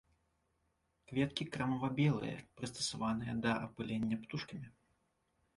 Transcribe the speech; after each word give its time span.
Кветкі 1.11 1.43
крэмава-белыя, 1.57 2.37
прыстасаваныя 2.61 3.33
да 3.45 3.51
апылення 3.67 4.15
птушкамі. 4.25 4.67